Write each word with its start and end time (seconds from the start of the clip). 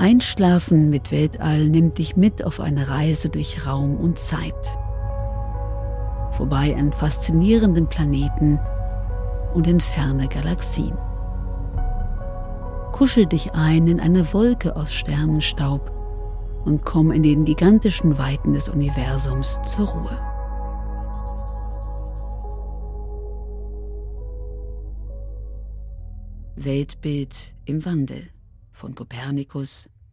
Einschlafen 0.00 0.88
mit 0.88 1.12
Weltall 1.12 1.68
nimmt 1.68 1.98
dich 1.98 2.16
mit 2.16 2.42
auf 2.42 2.58
eine 2.58 2.88
Reise 2.88 3.28
durch 3.28 3.66
Raum 3.66 3.96
und 3.96 4.18
Zeit. 4.18 4.78
Vorbei 6.30 6.74
an 6.74 6.90
faszinierenden 6.90 7.86
Planeten 7.86 8.58
und 9.52 9.66
in 9.66 9.78
ferne 9.78 10.26
Galaxien. 10.26 10.96
Kuschel 12.92 13.26
dich 13.26 13.52
ein 13.52 13.88
in 13.88 14.00
eine 14.00 14.32
Wolke 14.32 14.74
aus 14.74 14.94
Sternenstaub 14.94 15.92
und 16.64 16.82
komm 16.82 17.10
in 17.10 17.22
den 17.22 17.44
gigantischen 17.44 18.16
Weiten 18.16 18.54
des 18.54 18.70
Universums 18.70 19.60
zur 19.66 19.86
Ruhe. 19.86 20.18
Weltbild 26.56 27.54
im 27.66 27.84
Wandel 27.84 28.30
von 28.72 28.94
Kopernikus 28.94 29.90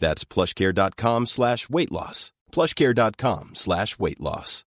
That's 0.00 0.24
plushcare.com 0.24 1.26
slash 1.26 1.70
weight 1.70 1.92
loss. 1.92 2.32
plushcare.com 2.50 3.54
slash 3.54 3.98
weight 4.00 4.18
loss. 4.18 4.64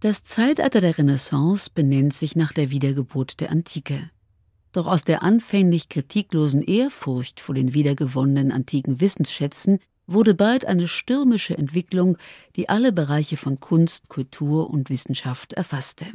Das 0.00 0.22
Zeitalter 0.22 0.80
der 0.80 0.96
Renaissance 0.96 1.68
benennt 1.74 2.14
sich 2.14 2.34
nach 2.34 2.54
der 2.54 2.70
Wiedergeburt 2.70 3.38
der 3.40 3.50
Antike. 3.50 4.10
Doch 4.72 4.86
aus 4.86 5.04
der 5.04 5.22
anfänglich 5.22 5.90
kritiklosen 5.90 6.62
Ehrfurcht 6.62 7.40
vor 7.40 7.54
den 7.54 7.74
wiedergewonnenen 7.74 8.50
antiken 8.50 9.00
Wissensschätzen 9.00 9.78
wurde 10.06 10.34
bald 10.34 10.64
eine 10.64 10.88
stürmische 10.88 11.56
Entwicklung, 11.56 12.16
die 12.56 12.68
alle 12.68 12.92
Bereiche 12.92 13.36
von 13.36 13.60
Kunst, 13.60 14.08
Kultur 14.08 14.70
und 14.70 14.88
Wissenschaft 14.88 15.52
erfasste. 15.52 16.06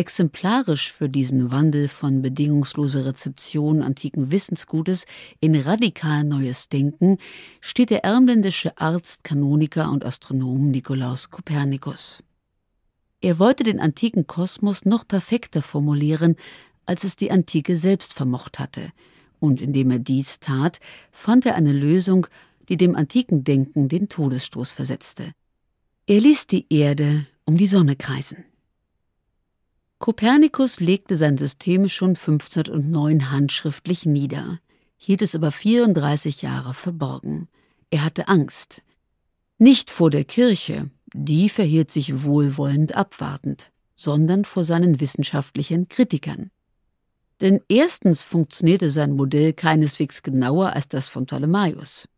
Exemplarisch 0.00 0.94
für 0.94 1.10
diesen 1.10 1.50
Wandel 1.50 1.86
von 1.86 2.22
bedingungsloser 2.22 3.04
Rezeption 3.04 3.82
antiken 3.82 4.30
Wissensgutes 4.30 5.04
in 5.40 5.54
radikal 5.54 6.24
neues 6.24 6.70
Denken 6.70 7.18
steht 7.60 7.90
der 7.90 8.02
ermländische 8.02 8.78
Arzt, 8.78 9.24
Kanoniker 9.24 9.90
und 9.92 10.06
Astronom 10.06 10.70
Nikolaus 10.70 11.28
Kopernikus. 11.28 12.22
Er 13.20 13.38
wollte 13.38 13.62
den 13.62 13.78
antiken 13.78 14.26
Kosmos 14.26 14.86
noch 14.86 15.06
perfekter 15.06 15.60
formulieren, 15.60 16.36
als 16.86 17.04
es 17.04 17.16
die 17.16 17.30
Antike 17.30 17.76
selbst 17.76 18.14
vermocht 18.14 18.58
hatte, 18.58 18.92
und 19.38 19.60
indem 19.60 19.90
er 19.90 19.98
dies 19.98 20.40
tat, 20.40 20.80
fand 21.12 21.44
er 21.44 21.56
eine 21.56 21.74
Lösung, 21.74 22.26
die 22.70 22.78
dem 22.78 22.96
antiken 22.96 23.44
Denken 23.44 23.90
den 23.90 24.08
Todesstoß 24.08 24.70
versetzte. 24.70 25.34
Er 26.06 26.20
ließ 26.20 26.46
die 26.46 26.64
Erde 26.70 27.26
um 27.44 27.58
die 27.58 27.66
Sonne 27.66 27.96
kreisen. 27.96 28.46
Kopernikus 30.00 30.80
legte 30.80 31.14
sein 31.14 31.36
System 31.36 31.86
schon 31.90 32.16
1509 32.16 33.30
handschriftlich 33.30 34.06
nieder, 34.06 34.58
hielt 34.96 35.20
es 35.20 35.34
aber 35.34 35.52
34 35.52 36.40
Jahre 36.40 36.72
verborgen. 36.72 37.48
Er 37.90 38.02
hatte 38.02 38.26
Angst. 38.26 38.82
Nicht 39.58 39.90
vor 39.90 40.08
der 40.08 40.24
Kirche, 40.24 40.90
die 41.12 41.50
verhielt 41.50 41.90
sich 41.90 42.24
wohlwollend 42.24 42.94
abwartend, 42.96 43.72
sondern 43.94 44.46
vor 44.46 44.64
seinen 44.64 45.00
wissenschaftlichen 45.00 45.90
Kritikern. 45.90 46.50
Denn 47.42 47.60
erstens 47.68 48.22
funktionierte 48.22 48.88
sein 48.88 49.12
Modell 49.12 49.52
keineswegs 49.52 50.22
genauer 50.22 50.72
als 50.72 50.88
das 50.88 51.08
von 51.08 51.26
Ptolemaios. 51.26 52.08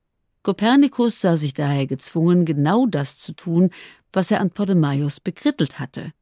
Kopernikus 0.44 1.20
sah 1.20 1.36
sich 1.36 1.52
daher 1.52 1.88
gezwungen, 1.88 2.44
genau 2.44 2.86
das 2.86 3.18
zu 3.18 3.32
tun, 3.32 3.70
was 4.12 4.30
er 4.30 4.40
an 4.40 4.52
Ptolemaios 4.52 5.18
bekrittelt 5.18 5.80
hatte, 5.80 6.12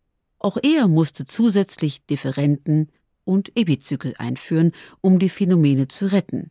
auch 0.41 0.57
er 0.63 0.89
musste 0.89 1.25
zusätzlich 1.25 2.05
Differenten 2.07 2.91
und 3.25 3.57
Epizykel 3.57 4.15
einführen, 4.19 4.73
um 5.01 5.19
die 5.19 5.29
Phänomene 5.29 5.87
zu 5.87 6.07
retten. 6.07 6.51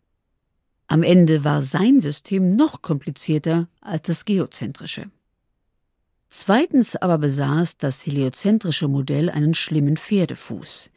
Am 0.87 1.03
Ende 1.03 1.43
war 1.43 1.61
sein 1.61 1.99
System 1.99 2.55
noch 2.55 2.81
komplizierter 2.81 3.67
als 3.81 4.03
das 4.07 4.25
geozentrische. 4.25 5.11
Zweitens 6.29 6.95
aber 6.95 7.17
besaß 7.17 7.77
das 7.77 8.05
heliozentrische 8.05 8.87
Modell 8.87 9.29
einen 9.29 9.55
schlimmen 9.55 9.97
Pferdefuß. 9.97 10.89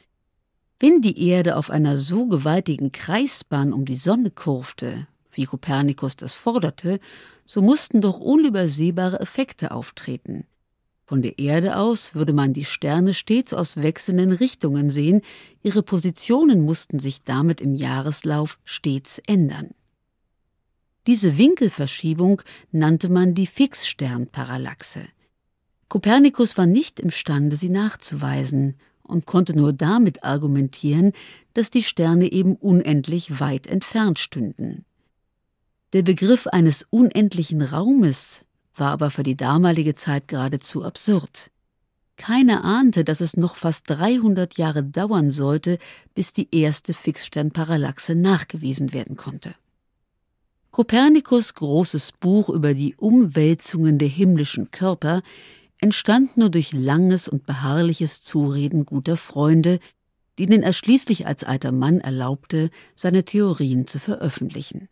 Wenn 0.79 1.01
die 1.01 1.27
Erde 1.29 1.57
auf 1.57 1.71
einer 1.71 1.99
so 1.99 2.27
gewaltigen 2.27 2.93
Kreisbahn 2.93 3.73
um 3.73 3.85
die 3.85 3.97
Sonne 3.97 4.31
kurfte, 4.31 5.07
wie 5.31 5.45
Kopernikus 5.45 6.17
das 6.17 6.35
forderte, 6.35 7.01
so 7.47 7.63
mussten 7.63 8.03
doch 8.03 8.19
unübersehbare 8.19 9.21
Effekte 9.21 9.71
auftreten. 9.71 10.47
Von 11.13 11.21
der 11.21 11.39
Erde 11.39 11.77
aus 11.77 12.15
würde 12.15 12.33
man 12.33 12.55
die 12.55 12.65
Sterne 12.65 13.13
stets 13.13 13.53
aus 13.53 13.77
wechselnden 13.77 14.33
Richtungen 14.33 14.89
sehen, 14.89 15.21
ihre 15.63 15.83
Positionen 15.83 16.63
mussten 16.63 17.01
sich 17.01 17.23
damit 17.23 17.61
im 17.61 17.75
Jahreslauf 17.75 18.59
stets 18.65 19.21
ändern. 19.27 19.73
Diese 21.07 21.37
Winkelverschiebung 21.37 22.41
nannte 22.71 23.11
man 23.11 23.35
die 23.35 23.47
Fixsternparallaxe. 23.47 25.03
Kopernikus 25.91 26.57
war 26.57 26.65
nicht 26.65 26.99
imstande, 26.99 27.57
sie 27.57 27.69
nachzuweisen 27.69 28.79
und 29.03 29.27
konnte 29.27 29.55
nur 29.55 29.75
damit 29.75 30.25
argumentieren, 30.25 31.13
dass 31.53 31.71
die 31.71 31.83
Sterne 31.83 32.33
eben 32.33 32.57
unendlich 32.57 33.39
weit 33.39 33.67
entfernt 33.67 34.19
stünden. 34.19 34.87
Der 35.93 36.05
Begriff 36.05 36.47
eines 36.47 36.87
unendlichen 36.89 37.61
Raumes 37.61 38.47
war 38.77 38.91
aber 38.91 39.11
für 39.11 39.23
die 39.23 39.37
damalige 39.37 39.95
Zeit 39.95 40.29
geradezu 40.29 40.85
absurd. 40.85 41.51
Keiner 42.17 42.65
ahnte, 42.65 43.05
dass 43.05 43.21
es 43.21 43.37
noch 43.37 43.57
fast 43.57 43.89
300 43.91 44.57
Jahre 44.57 44.85
dauern 44.85 45.31
sollte, 45.31 45.79
bis 46.15 46.33
die 46.33 46.49
erste 46.55 46.95
Fixsternparallaxe 46.95 48.15
nachgewiesen 48.15 48.93
werden 48.93 49.17
konnte. 49.17 49.55
Kopernikus 50.71 51.55
großes 51.55 52.13
Buch 52.13 52.49
über 52.49 52.75
die 52.75 52.95
Umwälzungen 52.95 53.99
der 53.99 54.09
himmlischen 54.09 54.71
Körper 54.71 55.23
entstand 55.81 56.37
nur 56.37 56.49
durch 56.49 56.73
langes 56.73 57.29
und 57.29 57.45
beharrliches 57.45 58.23
Zureden 58.23 58.87
guter 58.87 59.17
Freunde, 59.17 59.81
denen 60.39 60.63
er 60.63 60.73
schließlich 60.73 61.27
als 61.27 61.45
alter 61.45 61.73
Mann 61.73 62.01
erlaubte, 62.01 62.71
seine 62.95 63.25
Theorien 63.25 63.87
zu 63.87 63.99
veröffentlichen. 63.99 64.89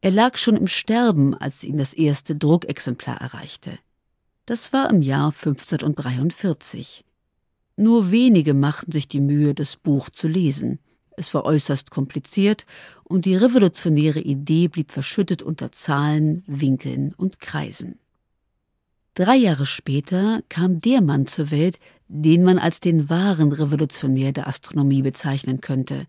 Er 0.00 0.12
lag 0.12 0.36
schon 0.36 0.56
im 0.56 0.68
Sterben, 0.68 1.34
als 1.34 1.64
ihn 1.64 1.78
das 1.78 1.92
erste 1.92 2.36
Druckexemplar 2.36 3.20
erreichte. 3.20 3.72
Das 4.46 4.72
war 4.72 4.90
im 4.90 5.02
Jahr 5.02 5.32
1543. 5.32 7.04
Nur 7.76 8.10
wenige 8.10 8.54
machten 8.54 8.92
sich 8.92 9.08
die 9.08 9.20
Mühe, 9.20 9.54
das 9.54 9.76
Buch 9.76 10.08
zu 10.10 10.28
lesen. 10.28 10.78
Es 11.16 11.34
war 11.34 11.44
äußerst 11.44 11.90
kompliziert 11.90 12.64
und 13.02 13.24
die 13.24 13.34
revolutionäre 13.34 14.20
Idee 14.20 14.68
blieb 14.68 14.92
verschüttet 14.92 15.42
unter 15.42 15.72
Zahlen, 15.72 16.44
Winkeln 16.46 17.12
und 17.14 17.40
Kreisen. 17.40 17.98
Drei 19.14 19.34
Jahre 19.34 19.66
später 19.66 20.42
kam 20.48 20.80
der 20.80 21.00
Mann 21.00 21.26
zur 21.26 21.50
Welt, 21.50 21.80
den 22.06 22.44
man 22.44 22.60
als 22.60 22.78
den 22.78 23.10
wahren 23.10 23.50
Revolutionär 23.50 24.30
der 24.30 24.46
Astronomie 24.46 25.02
bezeichnen 25.02 25.60
könnte, 25.60 26.06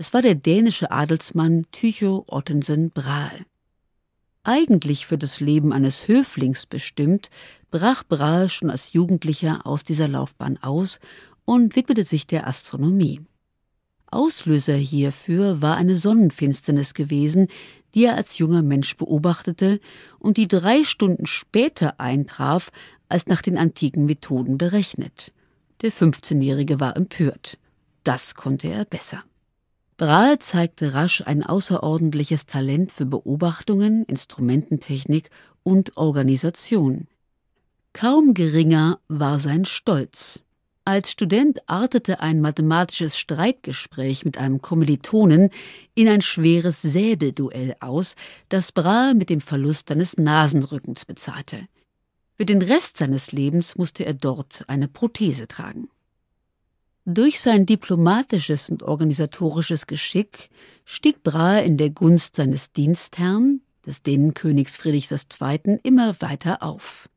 es 0.00 0.14
war 0.14 0.22
der 0.22 0.34
dänische 0.34 0.90
Adelsmann 0.90 1.66
Tycho 1.72 2.24
Ottensen 2.26 2.90
Brahe. 2.90 3.44
Eigentlich 4.44 5.04
für 5.04 5.18
das 5.18 5.40
Leben 5.40 5.74
eines 5.74 6.08
Höflings 6.08 6.64
bestimmt, 6.64 7.28
brach 7.70 8.02
Brahe 8.04 8.48
schon 8.48 8.70
als 8.70 8.94
Jugendlicher 8.94 9.66
aus 9.66 9.84
dieser 9.84 10.08
Laufbahn 10.08 10.56
aus 10.62 11.00
und 11.44 11.76
widmete 11.76 12.04
sich 12.04 12.26
der 12.26 12.46
Astronomie. 12.46 13.20
Auslöser 14.06 14.74
hierfür 14.74 15.60
war 15.60 15.76
eine 15.76 15.96
Sonnenfinsternis 15.96 16.94
gewesen, 16.94 17.48
die 17.94 18.06
er 18.06 18.16
als 18.16 18.38
junger 18.38 18.62
Mensch 18.62 18.96
beobachtete 18.96 19.80
und 20.18 20.38
die 20.38 20.48
drei 20.48 20.82
Stunden 20.82 21.26
später 21.26 22.00
eintraf 22.00 22.72
als 23.10 23.26
nach 23.26 23.42
den 23.42 23.58
antiken 23.58 24.06
Methoden 24.06 24.56
berechnet. 24.56 25.34
Der 25.82 25.92
15-Jährige 25.92 26.80
war 26.80 26.96
empört. 26.96 27.58
Das 28.02 28.34
konnte 28.34 28.68
er 28.68 28.86
besser. 28.86 29.24
Brahe 30.00 30.38
zeigte 30.38 30.94
rasch 30.94 31.22
ein 31.26 31.42
außerordentliches 31.42 32.46
Talent 32.46 32.90
für 32.90 33.04
Beobachtungen, 33.04 34.06
Instrumententechnik 34.06 35.28
und 35.62 35.98
Organisation. 35.98 37.06
Kaum 37.92 38.32
geringer 38.32 38.98
war 39.08 39.40
sein 39.40 39.66
Stolz. 39.66 40.42
Als 40.86 41.10
Student 41.10 41.68
artete 41.68 42.20
ein 42.20 42.40
mathematisches 42.40 43.18
Streitgespräch 43.18 44.24
mit 44.24 44.38
einem 44.38 44.62
Kommilitonen 44.62 45.50
in 45.94 46.08
ein 46.08 46.22
schweres 46.22 46.80
Säbelduell 46.80 47.76
aus, 47.80 48.14
das 48.48 48.72
Brahe 48.72 49.12
mit 49.14 49.28
dem 49.28 49.42
Verlust 49.42 49.90
seines 49.90 50.16
Nasenrückens 50.16 51.04
bezahlte. 51.04 51.68
Für 52.38 52.46
den 52.46 52.62
Rest 52.62 52.96
seines 52.96 53.32
Lebens 53.32 53.76
musste 53.76 54.06
er 54.06 54.14
dort 54.14 54.64
eine 54.66 54.88
Prothese 54.88 55.46
tragen. 55.46 55.90
Durch 57.12 57.40
sein 57.40 57.66
diplomatisches 57.66 58.70
und 58.70 58.84
organisatorisches 58.84 59.88
Geschick 59.88 60.48
stieg 60.84 61.24
Brahe 61.24 61.64
in 61.64 61.76
der 61.76 61.90
Gunst 61.90 62.36
seines 62.36 62.70
Dienstherrn, 62.70 63.62
des 63.84 64.02
Dänenkönigs 64.02 64.76
Friedrichs 64.76 65.10
II., 65.10 65.80
immer 65.82 66.14
weiter 66.20 66.62
auf. 66.62 67.08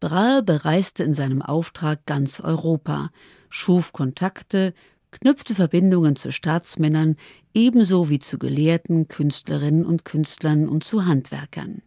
Brahe 0.00 0.42
bereiste 0.42 1.02
in 1.02 1.14
seinem 1.14 1.40
Auftrag 1.40 2.04
ganz 2.04 2.40
Europa, 2.40 3.08
schuf 3.48 3.94
Kontakte, 3.94 4.74
knüpfte 5.12 5.54
Verbindungen 5.54 6.14
zu 6.14 6.30
Staatsmännern 6.30 7.16
ebenso 7.54 8.10
wie 8.10 8.18
zu 8.18 8.38
Gelehrten, 8.38 9.08
Künstlerinnen 9.08 9.86
und 9.86 10.04
Künstlern 10.04 10.68
und 10.68 10.84
zu 10.84 11.06
Handwerkern. 11.06 11.80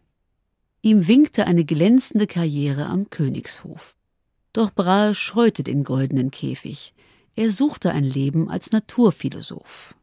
Ihm 0.82 1.06
winkte 1.06 1.46
eine 1.46 1.64
glänzende 1.64 2.26
Karriere 2.26 2.86
am 2.86 3.08
Königshof. 3.08 3.94
Doch 4.52 4.72
Brahe 4.74 5.14
scheute 5.14 5.62
den 5.62 5.84
goldenen 5.84 6.32
Käfig. 6.32 6.92
Er 7.38 7.50
suchte 7.50 7.92
ein 7.92 8.04
Leben 8.04 8.48
als 8.48 8.72
Naturphilosoph. 8.72 9.94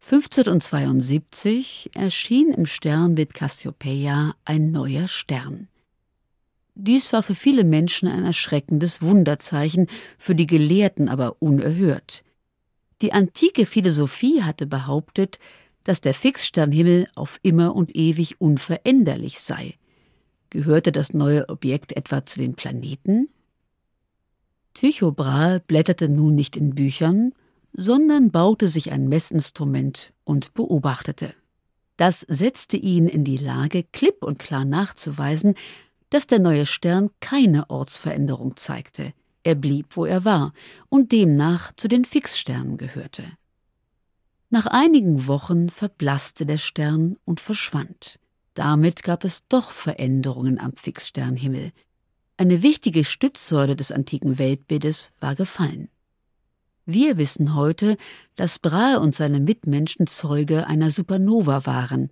1572 0.00 1.90
erschien 1.94 2.54
im 2.54 2.64
Sternbild 2.64 3.34
Cassiopeia 3.34 4.34
ein 4.46 4.70
neuer 4.70 5.08
Stern. 5.08 5.68
Dies 6.74 7.12
war 7.12 7.22
für 7.22 7.34
viele 7.34 7.64
Menschen 7.64 8.08
ein 8.08 8.24
erschreckendes 8.24 9.02
Wunderzeichen, 9.02 9.88
für 10.16 10.34
die 10.34 10.46
Gelehrten 10.46 11.10
aber 11.10 11.42
unerhört. 11.42 12.24
Die 13.02 13.12
antike 13.12 13.66
Philosophie 13.66 14.42
hatte 14.42 14.66
behauptet, 14.66 15.38
dass 15.84 16.00
der 16.00 16.14
Fixsternhimmel 16.14 17.08
auf 17.14 17.38
immer 17.42 17.76
und 17.76 17.94
ewig 17.94 18.40
unveränderlich 18.40 19.40
sei. 19.40 19.74
Gehörte 20.48 20.92
das 20.92 21.12
neue 21.12 21.48
Objekt 21.50 21.94
etwa 21.94 22.24
zu 22.24 22.38
den 22.38 22.54
Planeten? 22.54 23.28
Tycho 24.76 25.10
blätterte 25.10 26.06
nun 26.06 26.34
nicht 26.34 26.54
in 26.54 26.74
Büchern, 26.74 27.32
sondern 27.72 28.30
baute 28.30 28.68
sich 28.68 28.92
ein 28.92 29.08
Messinstrument 29.08 30.12
und 30.24 30.52
beobachtete. 30.52 31.34
Das 31.96 32.26
setzte 32.28 32.76
ihn 32.76 33.08
in 33.08 33.24
die 33.24 33.38
Lage, 33.38 33.84
klipp 33.84 34.22
und 34.22 34.38
klar 34.38 34.66
nachzuweisen, 34.66 35.54
dass 36.10 36.26
der 36.26 36.40
neue 36.40 36.66
Stern 36.66 37.08
keine 37.20 37.70
Ortsveränderung 37.70 38.58
zeigte. 38.58 39.14
Er 39.44 39.54
blieb, 39.54 39.96
wo 39.96 40.04
er 40.04 40.26
war 40.26 40.52
und 40.90 41.10
demnach 41.10 41.72
zu 41.76 41.88
den 41.88 42.04
Fixsternen 42.04 42.76
gehörte. 42.76 43.24
Nach 44.50 44.66
einigen 44.66 45.26
Wochen 45.26 45.70
verblasste 45.70 46.44
der 46.44 46.58
Stern 46.58 47.16
und 47.24 47.40
verschwand. 47.40 48.18
Damit 48.52 49.02
gab 49.02 49.24
es 49.24 49.48
doch 49.48 49.70
Veränderungen 49.70 50.58
am 50.58 50.74
Fixsternhimmel. 50.76 51.72
Eine 52.38 52.62
wichtige 52.62 53.04
Stützsäule 53.04 53.76
des 53.76 53.92
antiken 53.92 54.38
Weltbildes 54.38 55.12
war 55.20 55.34
gefallen. 55.34 55.88
Wir 56.84 57.16
wissen 57.16 57.54
heute, 57.54 57.96
dass 58.34 58.58
Brahe 58.58 59.00
und 59.00 59.14
seine 59.14 59.40
Mitmenschen 59.40 60.06
Zeuge 60.06 60.66
einer 60.66 60.90
Supernova 60.90 61.64
waren, 61.64 62.10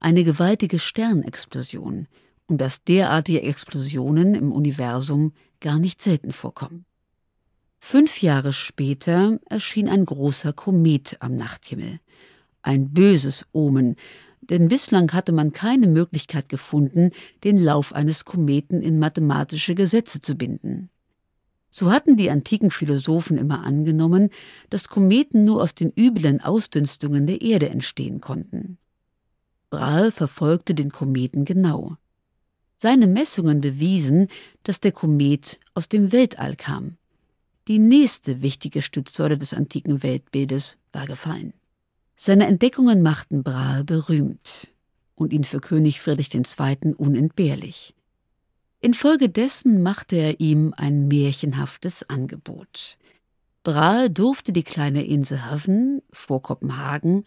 eine 0.00 0.24
gewaltige 0.24 0.78
Sternexplosion, 0.78 2.08
und 2.46 2.60
dass 2.60 2.82
derartige 2.82 3.42
Explosionen 3.42 4.34
im 4.34 4.52
Universum 4.52 5.34
gar 5.60 5.78
nicht 5.78 6.00
selten 6.00 6.32
vorkommen. 6.32 6.86
Fünf 7.78 8.22
Jahre 8.22 8.54
später 8.54 9.38
erschien 9.50 9.88
ein 9.88 10.06
großer 10.06 10.54
Komet 10.54 11.18
am 11.20 11.36
Nachthimmel. 11.36 12.00
Ein 12.62 12.94
böses 12.94 13.46
Omen, 13.52 13.96
denn 14.50 14.68
bislang 14.68 15.12
hatte 15.12 15.32
man 15.32 15.52
keine 15.52 15.86
Möglichkeit 15.86 16.48
gefunden, 16.48 17.10
den 17.44 17.58
Lauf 17.58 17.92
eines 17.92 18.24
Kometen 18.24 18.80
in 18.80 18.98
mathematische 18.98 19.74
Gesetze 19.74 20.20
zu 20.20 20.34
binden. 20.34 20.90
So 21.70 21.90
hatten 21.90 22.16
die 22.16 22.30
antiken 22.30 22.70
Philosophen 22.70 23.36
immer 23.36 23.64
angenommen, 23.64 24.30
dass 24.70 24.88
Kometen 24.88 25.44
nur 25.44 25.62
aus 25.62 25.74
den 25.74 25.92
üblen 25.96 26.40
Ausdünstungen 26.40 27.26
der 27.26 27.42
Erde 27.42 27.68
entstehen 27.68 28.20
konnten. 28.20 28.78
Brahe 29.70 30.10
verfolgte 30.12 30.74
den 30.74 30.90
Kometen 30.90 31.44
genau. 31.44 31.96
Seine 32.76 33.06
Messungen 33.06 33.60
bewiesen, 33.60 34.28
dass 34.62 34.80
der 34.80 34.92
Komet 34.92 35.60
aus 35.74 35.88
dem 35.88 36.10
Weltall 36.12 36.56
kam. 36.56 36.96
Die 37.66 37.78
nächste 37.78 38.40
wichtige 38.40 38.80
Stützsäule 38.80 39.36
des 39.36 39.52
antiken 39.52 40.02
Weltbildes 40.02 40.78
war 40.92 41.06
gefallen. 41.06 41.52
Seine 42.20 42.48
Entdeckungen 42.48 43.00
machten 43.00 43.44
Brahe 43.44 43.84
berühmt 43.84 44.74
und 45.14 45.32
ihn 45.32 45.44
für 45.44 45.60
König 45.60 46.00
Friedrich 46.00 46.34
II. 46.34 46.94
unentbehrlich. 46.96 47.94
Infolgedessen 48.80 49.84
machte 49.84 50.16
er 50.16 50.40
ihm 50.40 50.74
ein 50.76 51.06
märchenhaftes 51.06 52.10
Angebot. 52.10 52.98
Brahe 53.62 54.10
durfte 54.10 54.52
die 54.52 54.64
kleine 54.64 55.04
Insel 55.04 55.44
Haven 55.44 56.02
vor 56.10 56.42
Kopenhagen 56.42 57.22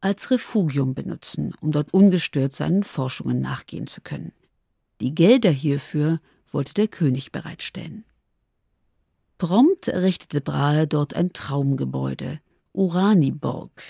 als 0.00 0.30
Refugium 0.30 0.94
benutzen, 0.94 1.52
um 1.60 1.72
dort 1.72 1.92
ungestört 1.92 2.54
seinen 2.54 2.84
Forschungen 2.84 3.40
nachgehen 3.40 3.88
zu 3.88 4.00
können. 4.00 4.32
Die 5.00 5.12
Gelder 5.12 5.50
hierfür 5.50 6.20
wollte 6.52 6.72
der 6.72 6.86
König 6.86 7.32
bereitstellen. 7.32 8.04
Prompt 9.38 9.88
errichtete 9.88 10.40
Brahe 10.40 10.86
dort 10.86 11.14
ein 11.14 11.32
Traumgebäude, 11.32 12.38
Uraniborg, 12.72 13.82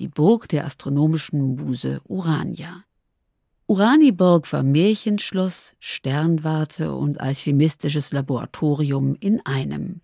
die 0.00 0.08
Burg 0.08 0.48
der 0.48 0.64
astronomischen 0.64 1.56
Muse 1.56 2.00
Urania. 2.08 2.84
Uraniborg 3.66 4.52
war 4.52 4.62
Märchenschloss, 4.62 5.74
Sternwarte 5.80 6.94
und 6.94 7.20
alchemistisches 7.20 8.12
Laboratorium 8.12 9.16
in 9.18 9.44
einem. 9.44 10.02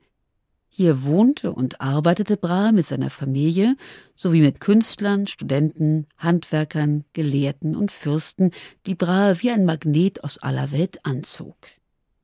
Hier 0.68 1.04
wohnte 1.04 1.52
und 1.52 1.80
arbeitete 1.80 2.38
Brahe 2.38 2.72
mit 2.72 2.86
seiner 2.86 3.10
Familie 3.10 3.76
sowie 4.14 4.40
mit 4.40 4.58
Künstlern, 4.58 5.26
Studenten, 5.26 6.06
Handwerkern, 6.16 7.04
Gelehrten 7.12 7.76
und 7.76 7.92
Fürsten, 7.92 8.52
die 8.86 8.94
Brahe 8.94 9.42
wie 9.42 9.50
ein 9.50 9.66
Magnet 9.66 10.24
aus 10.24 10.38
aller 10.38 10.72
Welt 10.72 11.04
anzog. 11.04 11.56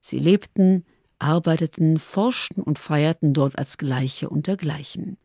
Sie 0.01 0.19
lebten, 0.19 0.87
arbeiteten, 1.19 1.99
forschten 1.99 2.63
und 2.63 2.79
feierten 2.79 3.35
dort 3.35 3.59
als 3.59 3.77
Gleiche 3.77 4.31
unter 4.31 4.57
Gleichen. 4.57 5.19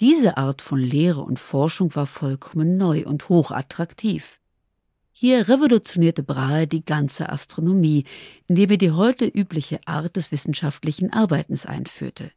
Diese 0.00 0.38
Art 0.38 0.62
von 0.62 0.78
Lehre 0.78 1.20
und 1.20 1.38
Forschung 1.38 1.94
war 1.94 2.06
vollkommen 2.06 2.78
neu 2.78 3.04
und 3.04 3.28
hochattraktiv. 3.28 4.40
Hier 5.12 5.46
revolutionierte 5.46 6.22
Brahe 6.22 6.66
die 6.66 6.82
ganze 6.82 7.28
Astronomie, 7.28 8.04
indem 8.46 8.70
er 8.70 8.76
die 8.78 8.92
heute 8.92 9.26
übliche 9.26 9.78
Art 9.84 10.16
des 10.16 10.32
wissenschaftlichen 10.32 11.12
Arbeitens 11.12 11.66
einführte. 11.66 12.30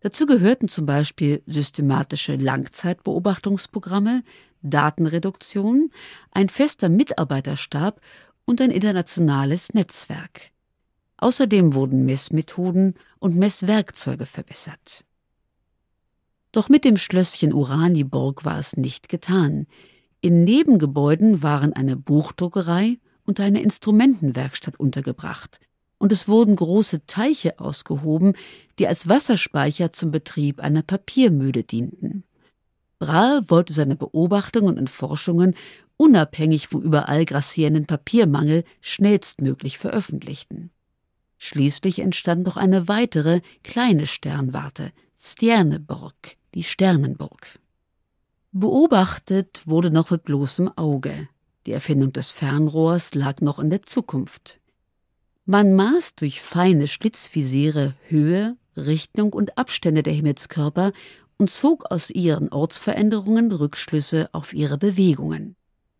Dazu 0.00 0.24
gehörten 0.24 0.70
zum 0.70 0.86
Beispiel 0.86 1.42
systematische 1.46 2.36
Langzeitbeobachtungsprogramme, 2.36 4.22
Datenreduktion, 4.62 5.90
ein 6.30 6.48
fester 6.48 6.88
Mitarbeiterstab 6.88 8.00
und 8.46 8.62
ein 8.62 8.70
internationales 8.70 9.74
Netzwerk. 9.74 10.52
Außerdem 11.18 11.74
wurden 11.74 12.06
Messmethoden 12.06 12.94
und 13.18 13.36
Messwerkzeuge 13.36 14.24
verbessert. 14.24 15.04
Doch 16.52 16.68
mit 16.68 16.84
dem 16.84 16.96
Schlösschen 16.96 17.52
Uraniborg 17.52 18.44
war 18.44 18.58
es 18.58 18.76
nicht 18.76 19.08
getan. 19.08 19.66
In 20.20 20.44
Nebengebäuden 20.44 21.42
waren 21.42 21.72
eine 21.72 21.96
Buchdruckerei 21.96 22.98
und 23.24 23.40
eine 23.40 23.62
Instrumentenwerkstatt 23.62 24.78
untergebracht, 24.78 25.60
und 25.98 26.12
es 26.12 26.26
wurden 26.28 26.56
große 26.56 27.06
Teiche 27.06 27.60
ausgehoben, 27.60 28.32
die 28.78 28.88
als 28.88 29.08
Wasserspeicher 29.08 29.92
zum 29.92 30.10
Betrieb 30.10 30.60
einer 30.60 30.82
Papiermühle 30.82 31.62
dienten. 31.62 32.24
Brahe 32.98 33.42
wollte 33.48 33.72
seine 33.72 33.96
Beobachtungen 33.96 34.78
und 34.78 34.90
Forschungen 34.90 35.54
unabhängig 35.96 36.68
vom 36.68 36.82
überall 36.82 37.24
grassierenden 37.24 37.86
Papiermangel 37.86 38.64
schnellstmöglich 38.80 39.78
veröffentlichten. 39.78 40.70
Schließlich 41.38 42.00
entstand 42.00 42.44
noch 42.44 42.56
eine 42.56 42.88
weitere 42.88 43.40
kleine 43.62 44.06
Sternwarte, 44.06 44.92
Stjerneborg, 45.18 46.36
die 46.54 46.62
Sternenburg. 46.62 47.58
Beobachtet 48.52 49.62
wurde 49.66 49.90
noch 49.90 50.10
mit 50.10 50.24
bloßem 50.24 50.70
Auge. 50.76 51.28
Die 51.66 51.72
Erfindung 51.72 52.12
des 52.12 52.30
Fernrohrs 52.30 53.14
lag 53.14 53.40
noch 53.40 53.58
in 53.58 53.70
der 53.70 53.82
Zukunft. 53.82 54.60
Man 55.44 55.74
maß 55.74 56.14
durch 56.16 56.40
feine 56.40 56.88
Schlitzvisiere 56.88 57.94
Höhe, 58.08 58.56
Richtung 58.76 59.32
und 59.32 59.58
Abstände 59.58 60.02
der 60.02 60.12
Himmelskörper 60.12 60.92
und 61.38 61.50
zog 61.50 61.90
aus 61.90 62.10
ihren 62.10 62.50
Ortsveränderungen 62.50 63.50
Rückschlüsse 63.52 64.28
auf 64.32 64.52
ihre 64.52 64.78
Bewegungen. 64.78 65.56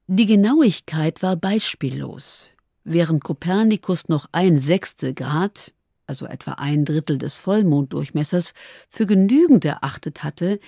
Die 0.07 0.27
Genauigkeit 0.27 1.23
war 1.23 1.37
beispiellos. 1.37 2.53
Während 2.85 3.23
Kopernikus 3.23 4.09
noch 4.09 4.27
ein 4.33 4.59
Sechstel 4.59 5.15
Grad, 5.15 5.73
also 6.11 6.27
etwa 6.27 6.55
ein 6.55 6.85
Drittel 6.85 7.19
des 7.19 7.37
Vollmonddurchmessers, 7.37 8.53
für 8.89 9.07
genügend 9.07 9.65
erachtet 9.65 10.25
hatte, 10.25 10.59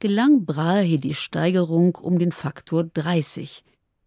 gelang 0.00 0.44
Brahe 0.44 0.98
die 0.98 1.14
Steigerung 1.14 1.94
um 1.94 2.18
den 2.18 2.32
Faktor 2.32 2.82
30. 2.82 3.62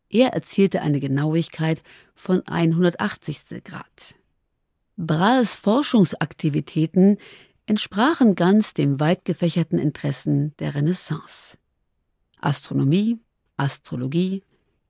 Er 0.10 0.34
erzielte 0.34 0.82
eine 0.82 1.00
Genauigkeit 1.00 1.82
von 2.16 2.46
180. 2.46 3.64
Grad. 3.64 4.16
Brahes 4.98 5.56
Forschungsaktivitäten 5.56 7.18
entsprachen 7.66 8.36
ganz 8.36 8.74
dem 8.74 9.00
weit 9.00 9.24
gefächerten 9.24 9.80
Interessen 9.80 10.54
der 10.60 10.76
Renaissance. 10.76 11.58
Astronomie, 12.42 13.20
Astrologie, 13.56 14.44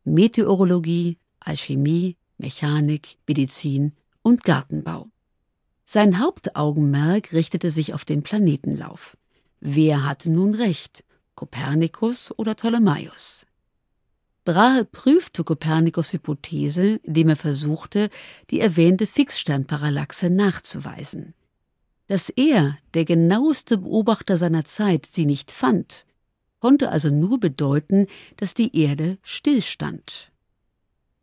Meteorologie, 0.05 1.19
Alchemie, 1.39 2.17
Mechanik, 2.39 3.17
Medizin 3.27 3.93
und 4.23 4.43
Gartenbau. 4.43 5.12
Sein 5.93 6.17
Hauptaugenmerk 6.17 7.33
richtete 7.33 7.69
sich 7.69 7.93
auf 7.93 8.03
den 8.03 8.23
Planetenlauf. 8.23 9.15
Wer 9.59 10.03
hatte 10.03 10.31
nun 10.31 10.55
recht, 10.55 11.03
Kopernikus 11.35 12.33
oder 12.35 12.55
Ptolemaios? 12.55 13.45
Brahe 14.43 14.85
prüfte 14.85 15.43
Kopernikus 15.43 16.11
Hypothese, 16.11 16.99
indem 17.03 17.29
er 17.29 17.35
versuchte, 17.35 18.09
die 18.49 18.59
erwähnte 18.59 19.05
Fixsternparallaxe 19.05 20.31
nachzuweisen. 20.31 21.35
Dass 22.07 22.29
er, 22.29 22.75
der 22.95 23.05
genaueste 23.05 23.77
Beobachter 23.77 24.35
seiner 24.35 24.65
Zeit, 24.65 25.05
sie 25.05 25.27
nicht 25.27 25.51
fand, 25.51 26.07
konnte 26.59 26.89
also 26.89 27.11
nur 27.11 27.39
bedeuten, 27.39 28.07
dass 28.37 28.55
die 28.55 28.75
Erde 28.75 29.19
stillstand. 29.21 30.31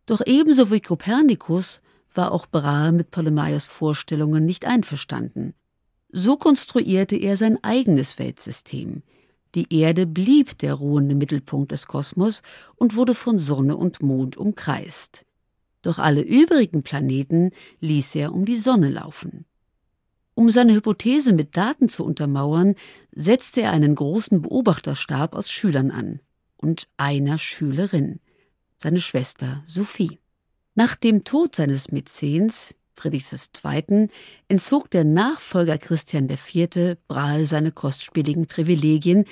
Doch 0.07 0.21
ebenso 0.25 0.71
wie 0.71 0.81
Kopernikus 0.81 1.81
war 2.15 2.33
auch 2.33 2.47
Brahe 2.47 2.93
mit 2.93 3.11
Ptolemaios 3.11 3.67
Vorstellungen 3.67 4.45
nicht 4.47 4.65
einverstanden. 4.67 5.55
So 6.13 6.37
konstruierte 6.37 7.17
er 7.17 7.37
sein 7.37 7.63
eigenes 7.63 8.19
Weltsystem. 8.19 9.03
Die 9.55 9.73
Erde 9.73 10.07
blieb 10.07 10.59
der 10.59 10.75
ruhende 10.75 11.15
Mittelpunkt 11.15 11.73
des 11.73 11.87
Kosmos 11.87 12.43
und 12.77 12.95
wurde 12.97 13.15
von 13.15 13.39
Sonne 13.39 13.77
und 13.77 14.03
Mond 14.03 14.37
umkreist. 14.37 15.25
Doch 15.83 15.99
alle 15.99 16.23
übrigen 16.23 16.83
Planeten 16.83 17.51
ließ 17.81 18.15
er 18.17 18.33
um 18.33 18.45
die 18.45 18.59
Sonne 18.59 18.91
laufen. 18.91 19.47
Um 20.35 20.51
seine 20.51 20.75
Hypothese 20.75 21.33
mit 21.33 21.57
Daten 21.57 21.89
zu 21.89 22.05
untermauern, 22.05 22.75
setzte 23.13 23.63
er 23.63 23.73
einen 23.73 23.95
großen 23.95 24.43
Beobachterstab 24.43 25.35
aus 25.35 25.51
Schülern 25.51 25.91
an 25.91 26.21
und 26.57 26.89
einer 26.97 27.39
Schülerin, 27.39 28.21
seine 28.77 29.01
Schwester 29.01 29.65
Sophie. 29.67 30.19
Nach 30.75 30.95
dem 30.97 31.25
Tod 31.25 31.57
seines 31.57 31.91
Mäzens, 31.91 32.75
Friedrichs 32.95 33.51
II., 33.65 34.09
entzog 34.49 34.91
der 34.91 35.05
Nachfolger 35.05 35.79
Christian 35.79 36.29
IV. 36.29 36.97
Brahe 37.09 37.47
seine 37.47 37.73
kostspieligen 37.73 38.47
Privilegien, 38.47 39.25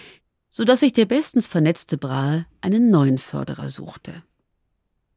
so 0.51 0.65
dass 0.65 0.81
sich 0.81 0.93
der 0.93 1.07
bestens 1.07 1.47
vernetzte 1.47 1.99
Brahe 1.99 2.47
einen 2.61 2.91
neuen 2.91 3.19
Förderer 3.19 3.69
suchte. 3.69 4.23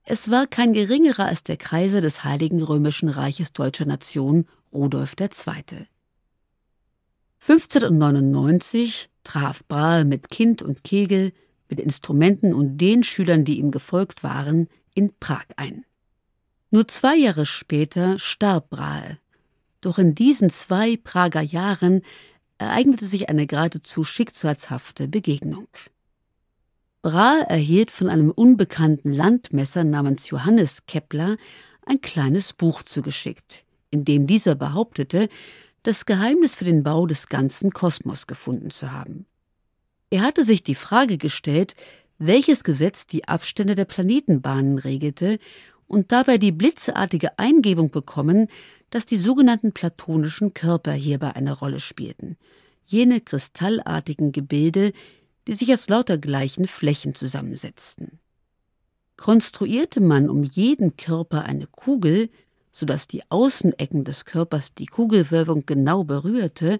Es 0.03 0.29
war 0.29 0.47
kein 0.47 0.73
geringerer 0.73 1.25
als 1.25 1.43
der 1.43 1.57
Kaiser 1.57 2.01
des 2.01 2.23
Heiligen 2.23 2.61
Römischen 2.61 3.09
Reiches 3.09 3.53
Deutscher 3.53 3.85
Nation, 3.85 4.47
Rudolf 4.73 5.15
II. 5.19 5.87
1599 7.47 9.09
traf 9.23 9.63
Brahe 9.67 10.05
mit 10.05 10.29
Kind 10.29 10.61
und 10.61 10.83
Kegel, 10.83 11.33
mit 11.69 11.79
Instrumenten 11.79 12.53
und 12.53 12.77
den 12.77 13.03
Schülern, 13.03 13.45
die 13.45 13.57
ihm 13.57 13.71
gefolgt 13.71 14.23
waren, 14.23 14.67
in 14.93 15.13
Prag 15.19 15.45
ein. 15.55 15.85
Nur 16.71 16.87
zwei 16.87 17.17
Jahre 17.17 17.45
später 17.45 18.17
starb 18.17 18.69
Brahe. 18.69 19.19
Doch 19.81 19.99
in 19.99 20.15
diesen 20.15 20.49
zwei 20.49 20.95
Prager 20.95 21.41
Jahren 21.41 22.01
ereignete 22.57 23.05
sich 23.05 23.29
eine 23.29 23.45
geradezu 23.45 24.05
schicksalshafte 24.05 25.09
Begegnung. 25.09 25.67
Brahe 27.01 27.41
erhielt 27.49 27.91
von 27.91 28.07
einem 28.07 28.31
unbekannten 28.31 29.11
Landmesser 29.11 29.83
namens 29.83 30.29
Johannes 30.29 30.85
Kepler 30.85 31.35
ein 31.85 31.99
kleines 31.99 32.53
Buch 32.53 32.83
zugeschickt, 32.83 33.65
in 33.89 34.05
dem 34.05 34.25
dieser 34.25 34.55
behauptete, 34.55 35.27
das 35.83 36.05
Geheimnis 36.05 36.55
für 36.55 36.65
den 36.65 36.83
Bau 36.83 37.05
des 37.05 37.27
ganzen 37.27 37.71
Kosmos 37.71 38.27
gefunden 38.27 38.69
zu 38.69 38.93
haben. 38.93 39.25
Er 40.09 40.21
hatte 40.21 40.45
sich 40.45 40.63
die 40.63 40.75
Frage 40.75 41.17
gestellt, 41.17 41.75
welches 42.19 42.63
Gesetz 42.63 43.07
die 43.07 43.27
Abstände 43.27 43.75
der 43.75 43.85
Planetenbahnen 43.85 44.77
regelte 44.77 45.39
und 45.91 46.13
dabei 46.13 46.37
die 46.37 46.53
blitzartige 46.53 47.37
Eingebung 47.37 47.91
bekommen, 47.91 48.47
dass 48.91 49.05
die 49.05 49.17
sogenannten 49.17 49.73
platonischen 49.73 50.53
Körper 50.53 50.93
hierbei 50.93 51.35
eine 51.35 51.51
Rolle 51.51 51.81
spielten, 51.81 52.37
jene 52.85 53.19
kristallartigen 53.19 54.31
Gebilde, 54.31 54.93
die 55.47 55.53
sich 55.53 55.73
aus 55.73 55.89
lauter 55.89 56.17
gleichen 56.17 56.65
Flächen 56.65 57.13
zusammensetzten. 57.13 58.19
Konstruierte 59.17 59.99
man 59.99 60.29
um 60.29 60.43
jeden 60.43 60.95
Körper 60.95 61.43
eine 61.43 61.67
Kugel, 61.67 62.29
so 62.71 62.85
dass 62.85 63.07
die 63.07 63.23
Außenecken 63.29 64.05
des 64.05 64.23
Körpers 64.23 64.73
die 64.73 64.85
Kugelwölbung 64.85 65.65
genau 65.65 66.05
berührte, 66.05 66.79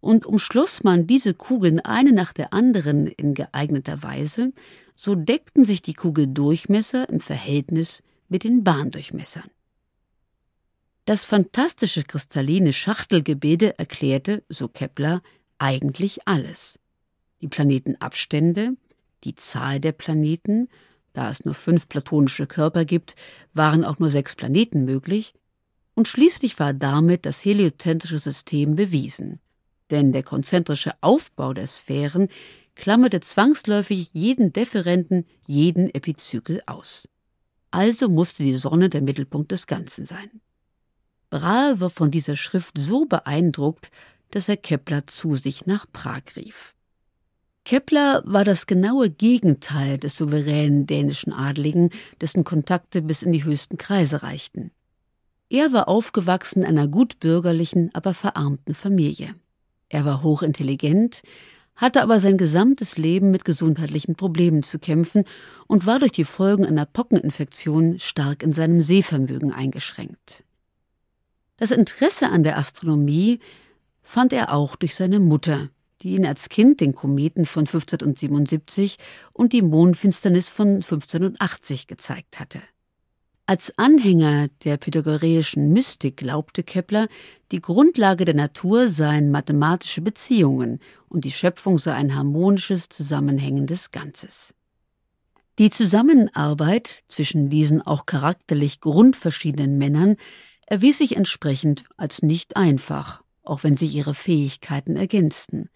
und 0.00 0.26
umschloss 0.26 0.82
man 0.82 1.06
diese 1.06 1.32
Kugeln 1.32 1.78
eine 1.78 2.12
nach 2.12 2.32
der 2.32 2.52
anderen 2.52 3.06
in 3.06 3.34
geeigneter 3.34 4.02
Weise, 4.02 4.52
so 4.96 5.14
deckten 5.14 5.64
sich 5.64 5.80
die 5.80 5.94
Kugeldurchmesser 5.94 7.08
im 7.08 7.20
Verhältnis 7.20 8.02
mit 8.32 8.44
den 8.44 8.64
Bahndurchmessern. 8.64 9.50
Das 11.04 11.26
fantastische 11.26 12.02
kristalline 12.02 12.72
Schachtelgebilde 12.72 13.78
erklärte, 13.78 14.42
so 14.48 14.68
Kepler, 14.68 15.20
eigentlich 15.58 16.26
alles. 16.26 16.80
Die 17.42 17.48
Planetenabstände, 17.48 18.76
die 19.24 19.34
Zahl 19.34 19.80
der 19.80 19.92
Planeten, 19.92 20.68
da 21.12 21.30
es 21.30 21.44
nur 21.44 21.54
fünf 21.54 21.90
platonische 21.90 22.46
Körper 22.46 22.86
gibt, 22.86 23.16
waren 23.52 23.84
auch 23.84 23.98
nur 23.98 24.10
sechs 24.10 24.34
Planeten 24.34 24.86
möglich, 24.86 25.34
und 25.94 26.08
schließlich 26.08 26.58
war 26.58 26.72
damit 26.72 27.26
das 27.26 27.44
heliozentrische 27.44 28.18
System 28.18 28.76
bewiesen. 28.76 29.40
Denn 29.90 30.12
der 30.12 30.22
konzentrische 30.22 30.94
Aufbau 31.02 31.52
der 31.52 31.66
Sphären 31.66 32.28
klammerte 32.76 33.20
zwangsläufig 33.20 34.08
jeden 34.14 34.54
Deferenten, 34.54 35.26
jeden 35.46 35.94
Epizykel 35.94 36.62
aus. 36.64 37.08
Also 37.72 38.08
musste 38.08 38.44
die 38.44 38.54
Sonne 38.54 38.90
der 38.90 39.00
Mittelpunkt 39.00 39.50
des 39.50 39.66
Ganzen 39.66 40.04
sein. 40.06 40.40
Brahe 41.30 41.80
war 41.80 41.90
von 41.90 42.10
dieser 42.10 42.36
Schrift 42.36 42.76
so 42.76 43.06
beeindruckt, 43.06 43.90
dass 44.30 44.48
er 44.48 44.58
Kepler 44.58 45.06
zu 45.06 45.34
sich 45.34 45.66
nach 45.66 45.86
Prag 45.90 46.22
rief. 46.36 46.74
Kepler 47.64 48.22
war 48.26 48.44
das 48.44 48.66
genaue 48.66 49.08
Gegenteil 49.08 49.96
des 49.96 50.16
souveränen 50.16 50.86
dänischen 50.86 51.32
Adligen, 51.32 51.90
dessen 52.20 52.44
Kontakte 52.44 53.00
bis 53.00 53.22
in 53.22 53.32
die 53.32 53.44
höchsten 53.44 53.78
Kreise 53.78 54.22
reichten. 54.22 54.70
Er 55.48 55.72
war 55.72 55.88
aufgewachsen 55.88 56.62
in 56.62 56.68
einer 56.68 56.88
gutbürgerlichen, 56.88 57.90
aber 57.94 58.12
verarmten 58.12 58.74
Familie. 58.74 59.34
Er 59.88 60.04
war 60.04 60.22
hochintelligent, 60.22 61.22
hatte 61.82 62.00
aber 62.00 62.20
sein 62.20 62.38
gesamtes 62.38 62.96
Leben 62.96 63.32
mit 63.32 63.44
gesundheitlichen 63.44 64.14
Problemen 64.14 64.62
zu 64.62 64.78
kämpfen 64.78 65.24
und 65.66 65.84
war 65.84 65.98
durch 65.98 66.12
die 66.12 66.24
Folgen 66.24 66.64
einer 66.64 66.86
Pockeninfektion 66.86 67.98
stark 67.98 68.44
in 68.44 68.52
seinem 68.52 68.82
Sehvermögen 68.82 69.52
eingeschränkt. 69.52 70.44
Das 71.56 71.72
Interesse 71.72 72.28
an 72.28 72.44
der 72.44 72.56
Astronomie 72.56 73.40
fand 74.00 74.32
er 74.32 74.54
auch 74.54 74.76
durch 74.76 74.94
seine 74.94 75.18
Mutter, 75.18 75.70
die 76.02 76.14
ihn 76.14 76.24
als 76.24 76.48
Kind 76.48 76.80
den 76.80 76.94
Kometen 76.94 77.46
von 77.46 77.66
1577 77.66 78.96
und 79.32 79.52
die 79.52 79.62
Mondfinsternis 79.62 80.50
von 80.50 80.76
1580 80.76 81.88
gezeigt 81.88 82.38
hatte. 82.38 82.62
Als 83.46 83.72
Anhänger 83.76 84.48
der 84.64 84.76
pythagoreischen 84.76 85.72
Mystik 85.72 86.18
glaubte 86.18 86.62
Kepler, 86.62 87.08
die 87.50 87.60
Grundlage 87.60 88.24
der 88.24 88.34
Natur 88.34 88.88
seien 88.88 89.32
mathematische 89.32 90.00
Beziehungen 90.00 90.78
und 91.08 91.24
die 91.24 91.32
Schöpfung 91.32 91.78
sei 91.78 91.92
ein 91.92 92.14
harmonisches, 92.14 92.88
zusammenhängendes 92.88 93.90
Ganzes. 93.90 94.54
Die 95.58 95.70
Zusammenarbeit 95.70 97.02
zwischen 97.08 97.50
diesen 97.50 97.82
auch 97.82 98.06
charakterlich 98.06 98.80
grundverschiedenen 98.80 99.76
Männern 99.76 100.16
erwies 100.66 100.98
sich 100.98 101.16
entsprechend 101.16 101.84
als 101.96 102.22
nicht 102.22 102.56
einfach, 102.56 103.22
auch 103.42 103.64
wenn 103.64 103.76
sich 103.76 103.94
ihre 103.94 104.14
Fähigkeiten 104.14 104.96
ergänzten. 104.96 105.68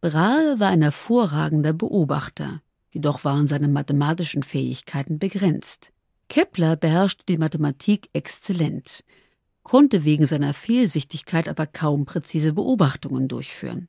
Brahe 0.00 0.60
war 0.60 0.68
ein 0.68 0.82
hervorragender 0.82 1.72
Beobachter, 1.72 2.62
jedoch 2.90 3.24
waren 3.24 3.48
seine 3.48 3.68
mathematischen 3.68 4.42
Fähigkeiten 4.42 5.18
begrenzt. 5.18 5.90
Kepler 6.28 6.76
beherrschte 6.76 7.24
die 7.28 7.38
Mathematik 7.38 8.08
exzellent, 8.12 9.04
konnte 9.62 10.04
wegen 10.04 10.26
seiner 10.26 10.54
Fehlsichtigkeit 10.54 11.48
aber 11.48 11.66
kaum 11.66 12.06
präzise 12.06 12.52
Beobachtungen 12.52 13.28
durchführen. 13.28 13.88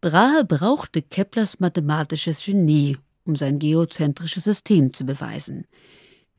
Brahe 0.00 0.44
brauchte 0.44 1.02
Keplers 1.02 1.60
mathematisches 1.60 2.44
Genie, 2.44 2.96
um 3.24 3.36
sein 3.36 3.58
geozentrisches 3.58 4.44
System 4.44 4.92
zu 4.92 5.04
beweisen. 5.04 5.66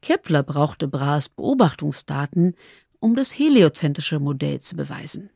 Kepler 0.02 0.42
brauchte 0.42 0.88
Brahes 0.88 1.30
Beobachtungsdaten, 1.30 2.56
um 3.00 3.16
das 3.16 3.38
heliozentrische 3.38 4.20
Modell 4.20 4.60
zu 4.60 4.76
beweisen. 4.76 5.30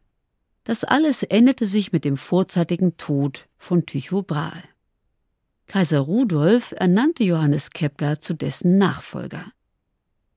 Das 0.64 0.84
alles 0.84 1.22
änderte 1.22 1.68
sich 1.68 1.92
mit 1.92 2.06
dem 2.06 2.18
vorzeitigen 2.18 2.98
Tod 2.98 3.48
von 3.58 3.86
Tycho 3.86 4.24
Brahe. 4.24 4.64
Kaiser 5.68 6.00
Rudolf 6.00 6.74
ernannte 6.78 7.24
Johannes 7.24 7.70
Kepler 7.70 8.20
zu 8.20 8.34
dessen 8.34 8.78
Nachfolger. 8.78 9.46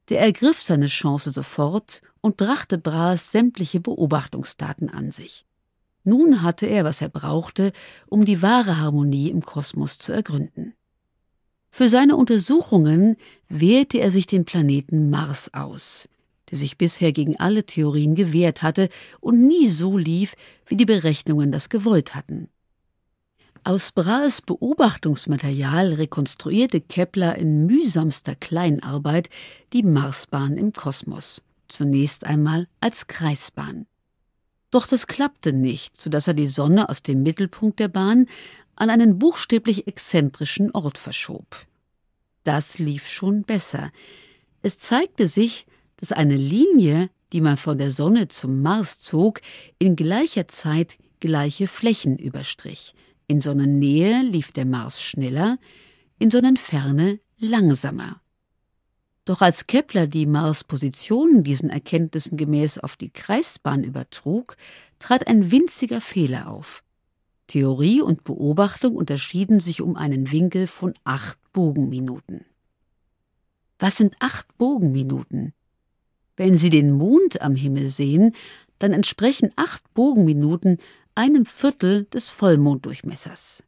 Der 0.09 0.21
ergriff 0.21 0.63
seine 0.63 0.87
Chance 0.87 1.33
sofort 1.33 2.01
und 2.21 2.37
brachte 2.37 2.79
Brahes 2.79 3.31
sämtliche 3.31 3.81
Beobachtungsdaten 3.81 4.89
an 4.89 5.11
sich. 5.11 5.45
Nun 6.05 6.43
hatte 6.43 6.67
er, 6.67 6.85
was 6.85 7.03
er 7.03 7.11
brauchte, 7.11 7.73
um 8.09 8.25
die 8.25 8.41
wahre 8.41 8.79
Harmonie 8.79 9.29
im 9.29 9.43
Kosmos 9.45 9.99
zu 9.99 10.13
ergründen. 10.13 10.75
Für 11.71 11.89
seine 11.89 12.17
Untersuchungen 12.17 13.17
wählte 13.49 13.99
er 13.99 14.11
sich 14.11 14.27
den 14.27 14.47
Planeten 14.47 15.11
Mars 15.11 15.53
aus, 15.53 16.09
der 16.51 16.57
sich 16.57 16.79
bisher 16.79 17.13
gegen 17.13 17.39
alle 17.39 17.65
Theorien 17.65 18.15
gewehrt 18.15 18.63
hatte 18.63 18.89
und 19.21 19.47
nie 19.47 19.69
so 19.69 19.99
lief, 19.99 20.35
wie 20.67 20.77
die 20.77 20.87
Berechnungen 20.87 21.53
das 21.53 21.69
gewollt 21.69 22.15
hatten. 22.15 22.49
Aus 23.65 23.93
Brahes 23.93 24.41
Beobachtungsmaterial 24.41 25.95
rekonstruierte 25.95 26.81
Kepler 26.81 27.37
in 27.37 27.67
mühsamster 27.67 28.35
Kleinarbeit 28.35 29.29
die 29.73 29.83
Marsbahn 29.83 30.57
im 30.57 30.73
Kosmos, 30.73 31.43
zunächst 31.69 32.25
einmal 32.25 32.69
als 32.81 33.07
Kreisbahn. 33.07 33.87
Doch 34.71 34.87
das 34.87 35.07
klappte 35.07 35.53
nicht, 35.53 36.01
so 36.01 36.11
dass 36.11 36.29
er 36.29 36.35
die 36.35 36.47
Sonne 36.47 36.89
aus 36.89 37.03
dem 37.03 37.23
Mittelpunkt 37.23 37.79
der 37.79 37.89
Bahn 37.89 38.27
an 38.77 38.91
einen 38.91 39.19
buchstäblich 39.19 39.87
exzentrischen 39.87 40.71
Ort 40.73 40.99
verschob. 40.99 41.67
Das 42.45 42.79
lief 42.79 43.07
schon 43.09 43.43
besser. 43.43 43.91
Es 44.63 44.79
zeigte 44.79 45.27
sich, 45.27 45.67
dass 45.97 46.13
eine 46.13 46.37
Linie, 46.37 47.11
die 47.33 47.41
man 47.41 47.57
von 47.57 47.79
der 47.79 47.91
Sonne 47.91 48.29
zum 48.29 48.63
Mars 48.63 49.01
zog, 49.01 49.41
in 49.79 49.97
gleicher 49.97 50.49
Zeit 50.49 50.97
gleiche 51.21 51.67
Flächen 51.67 52.17
überstrich. 52.19 52.95
In 53.29 53.43
Sonnennähe 53.43 54.23
lief 54.23 54.53
der 54.53 54.65
Mars 54.65 55.03
schneller, 55.03 55.59
in 56.19 56.31
Sonnenferne 56.31 57.21
langsamer. 57.39 58.23
Doch 59.27 59.43
als 59.43 59.67
Kepler 59.67 60.07
die 60.07 60.25
Mars-Position 60.25 61.45
diesen 61.45 61.69
Erkenntnissen 61.69 62.39
gemäß 62.39 62.79
auf 62.79 62.97
die 62.97 63.11
Kreisbahn 63.11 63.85
übertrug, 63.85 64.57
trat 64.99 65.27
ein 65.27 65.51
winziger 65.51 66.01
Fehler 66.01 66.51
auf. 66.51 66.83
Theorie 67.49 68.01
und 68.01 68.25
Beobachtung 68.25 68.97
unterschieden 68.97 69.61
sich 69.61 69.83
um 69.83 69.97
einen 69.97 70.33
Winkel 70.33 70.67
von 70.67 70.95
acht 71.05 71.39
Bogenminuten. 71.53 72.47
Was 73.79 73.99
sind 73.99 74.17
acht 74.21 74.57
Bogenminuten? 74.57 75.53
Wenn 76.39 76.57
Sie 76.57 76.71
den 76.71 76.93
Mond 76.93 77.43
am 77.43 77.57
Himmel 77.57 77.89
sehen, 77.89 78.35
dann 78.79 78.95
entsprechen 78.95 79.51
acht 79.57 79.93
Bogenminuten 79.93 80.79
einem 81.19 81.47
Viertel 81.47 82.05
des 82.05 82.31
Vollmonddurchmessers. 82.31 83.65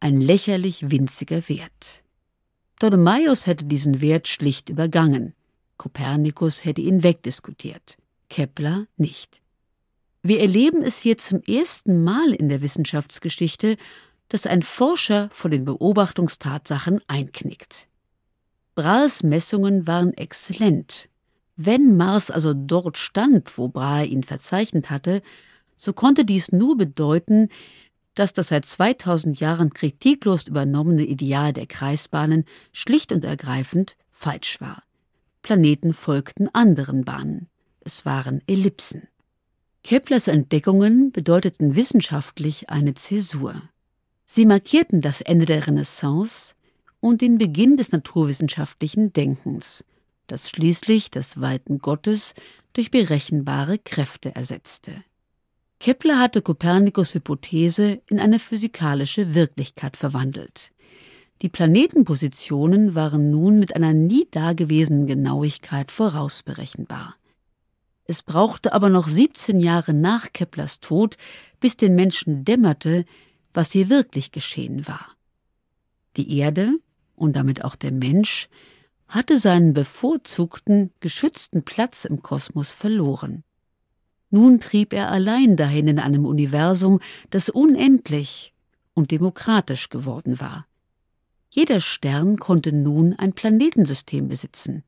Ein 0.00 0.20
lächerlich 0.20 0.90
winziger 0.90 1.48
Wert. 1.48 2.02
Ptolemaios 2.74 3.46
hätte 3.46 3.66
diesen 3.66 4.00
Wert 4.00 4.26
schlicht 4.26 4.68
übergangen. 4.68 5.32
Kopernikus 5.76 6.64
hätte 6.64 6.80
ihn 6.80 7.04
wegdiskutiert. 7.04 7.98
Kepler 8.28 8.88
nicht. 8.96 9.42
Wir 10.24 10.40
erleben 10.40 10.82
es 10.82 10.98
hier 10.98 11.18
zum 11.18 11.40
ersten 11.42 12.02
Mal 12.02 12.32
in 12.32 12.48
der 12.48 12.62
Wissenschaftsgeschichte, 12.62 13.76
dass 14.28 14.46
ein 14.46 14.64
Forscher 14.64 15.30
vor 15.32 15.50
den 15.50 15.64
Beobachtungstatsachen 15.64 17.00
einknickt. 17.06 17.86
Brahes 18.74 19.22
Messungen 19.22 19.86
waren 19.86 20.14
exzellent. 20.14 21.08
Wenn 21.54 21.96
Mars 21.96 22.32
also 22.32 22.54
dort 22.54 22.98
stand, 22.98 23.56
wo 23.56 23.68
Brahe 23.68 24.06
ihn 24.06 24.24
verzeichnet 24.24 24.90
hatte, 24.90 25.22
so 25.76 25.92
konnte 25.92 26.24
dies 26.24 26.52
nur 26.52 26.76
bedeuten, 26.76 27.48
dass 28.14 28.32
das 28.32 28.48
seit 28.48 28.66
2000 28.66 29.40
Jahren 29.40 29.72
kritiklos 29.72 30.46
übernommene 30.46 31.04
Ideal 31.04 31.52
der 31.52 31.66
Kreisbahnen 31.66 32.44
schlicht 32.72 33.12
und 33.12 33.24
ergreifend 33.24 33.96
falsch 34.10 34.60
war. 34.60 34.82
Planeten 35.42 35.92
folgten 35.92 36.48
anderen 36.52 37.04
Bahnen. 37.04 37.48
Es 37.80 38.04
waren 38.04 38.42
Ellipsen. 38.46 39.08
Keplers 39.82 40.28
Entdeckungen 40.28 41.10
bedeuteten 41.10 41.74
wissenschaftlich 41.74 42.70
eine 42.70 42.94
Zäsur. 42.94 43.60
Sie 44.24 44.46
markierten 44.46 45.00
das 45.00 45.20
Ende 45.20 45.44
der 45.44 45.66
Renaissance 45.66 46.54
und 47.00 47.20
den 47.20 47.38
Beginn 47.38 47.76
des 47.76 47.90
naturwissenschaftlichen 47.90 49.12
Denkens, 49.12 49.84
das 50.28 50.48
schließlich 50.48 51.10
das 51.10 51.40
Walten 51.40 51.78
Gottes 51.78 52.34
durch 52.74 52.92
berechenbare 52.92 53.78
Kräfte 53.78 54.34
ersetzte. 54.36 54.92
Kepler 55.82 56.20
hatte 56.20 56.42
Kopernikus 56.42 57.12
Hypothese 57.12 58.02
in 58.08 58.20
eine 58.20 58.38
physikalische 58.38 59.34
Wirklichkeit 59.34 59.96
verwandelt. 59.96 60.70
Die 61.42 61.48
Planetenpositionen 61.48 62.94
waren 62.94 63.32
nun 63.32 63.58
mit 63.58 63.74
einer 63.74 63.92
nie 63.92 64.28
dagewesenen 64.30 65.08
Genauigkeit 65.08 65.90
vorausberechenbar. 65.90 67.16
Es 68.04 68.22
brauchte 68.22 68.72
aber 68.74 68.90
noch 68.90 69.08
17 69.08 69.58
Jahre 69.58 69.92
nach 69.92 70.32
Keplers 70.32 70.78
Tod, 70.78 71.16
bis 71.58 71.76
den 71.76 71.96
Menschen 71.96 72.44
dämmerte, 72.44 73.04
was 73.52 73.72
hier 73.72 73.88
wirklich 73.88 74.30
geschehen 74.30 74.86
war. 74.86 75.16
Die 76.16 76.38
Erde 76.38 76.76
und 77.16 77.34
damit 77.34 77.64
auch 77.64 77.74
der 77.74 77.90
Mensch 77.90 78.48
hatte 79.08 79.36
seinen 79.36 79.74
bevorzugten, 79.74 80.92
geschützten 81.00 81.64
Platz 81.64 82.04
im 82.04 82.22
Kosmos 82.22 82.70
verloren. 82.70 83.42
Nun 84.34 84.60
trieb 84.60 84.94
er 84.94 85.10
allein 85.10 85.58
dahin 85.58 85.88
in 85.88 85.98
einem 85.98 86.24
Universum, 86.24 87.00
das 87.28 87.50
unendlich 87.50 88.54
und 88.94 89.10
demokratisch 89.10 89.90
geworden 89.90 90.40
war. 90.40 90.66
Jeder 91.50 91.80
Stern 91.80 92.38
konnte 92.38 92.72
nun 92.72 93.12
ein 93.12 93.34
Planetensystem 93.34 94.28
besitzen. 94.28 94.84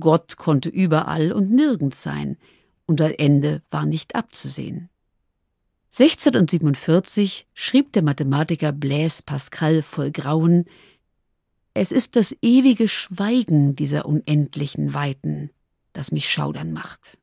Gott 0.00 0.36
konnte 0.38 0.68
überall 0.68 1.30
und 1.30 1.52
nirgends 1.52 2.02
sein, 2.02 2.36
und 2.84 3.00
ein 3.00 3.12
Ende 3.12 3.62
war 3.70 3.86
nicht 3.86 4.16
abzusehen. 4.16 4.88
1647 5.96 7.46
schrieb 7.54 7.92
der 7.92 8.02
Mathematiker 8.02 8.72
Blaise 8.72 9.22
Pascal 9.24 9.82
voll 9.82 10.10
Grauen 10.10 10.64
Es 11.74 11.92
ist 11.92 12.16
das 12.16 12.34
ewige 12.42 12.88
Schweigen 12.88 13.76
dieser 13.76 14.04
unendlichen 14.06 14.94
Weiten, 14.94 15.50
das 15.92 16.10
mich 16.10 16.28
schaudern 16.28 16.72
macht. 16.72 17.19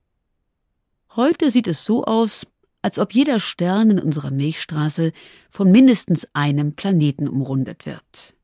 Heute 1.18 1.50
sieht 1.50 1.68
es 1.68 1.84
so 1.84 2.04
aus, 2.04 2.46
als 2.84 3.00
ob 3.00 3.12
jeder 3.12 3.40
Stern 3.40 3.90
in 3.90 4.00
unserer 4.00 4.30
Milchstraße 4.30 5.14
von 5.50 5.72
mindestens 5.72 6.28
einem 6.34 6.76
Planeten 6.76 7.28
umrundet 7.28 7.88
wird. 7.88 8.36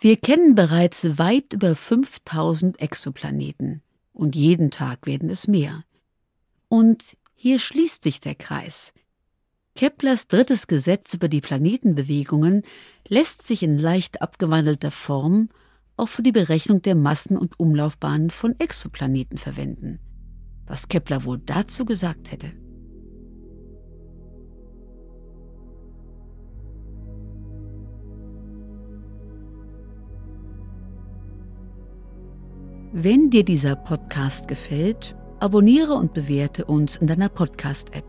Wir 0.00 0.16
kennen 0.16 0.54
bereits 0.54 1.18
weit 1.18 1.52
über 1.52 1.76
5000 1.76 2.80
Exoplaneten 2.80 3.82
und 4.14 4.34
jeden 4.34 4.70
Tag 4.70 5.06
werden 5.06 5.28
es 5.28 5.46
mehr. 5.46 5.84
Und 6.68 7.18
hier 7.34 7.58
schließt 7.58 8.02
sich 8.02 8.20
der 8.20 8.36
Kreis. 8.36 8.94
Keplers 9.74 10.28
drittes 10.28 10.66
Gesetz 10.66 11.12
über 11.12 11.28
die 11.28 11.42
Planetenbewegungen 11.42 12.62
lässt 13.06 13.46
sich 13.46 13.62
in 13.62 13.78
leicht 13.78 14.22
abgewandelter 14.22 14.90
Form 14.90 15.50
auch 15.98 16.08
für 16.08 16.22
die 16.22 16.32
Berechnung 16.32 16.80
der 16.80 16.94
Massen 16.94 17.36
und 17.36 17.60
Umlaufbahnen 17.60 18.30
von 18.30 18.58
Exoplaneten 18.58 19.36
verwenden 19.36 20.00
was 20.66 20.88
Kepler 20.88 21.24
wohl 21.24 21.38
dazu 21.38 21.84
gesagt 21.84 22.32
hätte. 22.32 22.52
Wenn 32.96 33.28
dir 33.28 33.44
dieser 33.44 33.74
Podcast 33.74 34.46
gefällt, 34.46 35.16
abonniere 35.40 35.94
und 35.94 36.14
bewerte 36.14 36.64
uns 36.64 36.94
in 36.94 37.08
deiner 37.08 37.28
Podcast-App. 37.28 38.04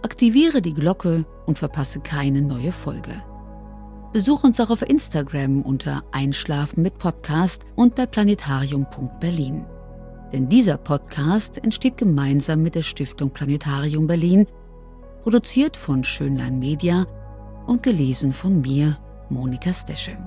Aktiviere 0.00 0.62
die 0.62 0.72
Glocke 0.72 1.26
und 1.44 1.58
verpasse 1.58 2.00
keine 2.00 2.40
neue 2.40 2.72
Folge. 2.72 3.22
Besuch 4.14 4.42
uns 4.42 4.58
auch 4.58 4.70
auf 4.70 4.80
Instagram 4.88 5.60
unter 5.60 6.02
Einschlafen 6.12 6.82
mit 6.82 6.98
Podcast 6.98 7.66
und 7.76 7.94
bei 7.94 8.06
planetarium.berlin. 8.06 9.66
Denn 10.34 10.48
dieser 10.48 10.78
Podcast 10.78 11.58
entsteht 11.58 11.96
gemeinsam 11.96 12.60
mit 12.60 12.74
der 12.74 12.82
Stiftung 12.82 13.30
Planetarium 13.30 14.08
Berlin, 14.08 14.48
produziert 15.22 15.76
von 15.76 16.02
Schönlein 16.02 16.58
Media 16.58 17.06
und 17.68 17.84
gelesen 17.84 18.32
von 18.32 18.60
mir, 18.60 18.98
Monika 19.30 19.72
Steschem. 19.72 20.18